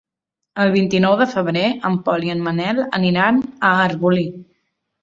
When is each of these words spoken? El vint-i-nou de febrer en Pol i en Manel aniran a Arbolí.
El 0.63 0.71
vint-i-nou 0.75 1.13
de 1.19 1.27
febrer 1.35 1.67
en 1.91 1.99
Pol 2.09 2.27
i 2.31 2.35
en 2.37 2.43
Manel 2.49 2.83
aniran 3.03 3.43
a 3.71 3.77
Arbolí. 3.87 4.27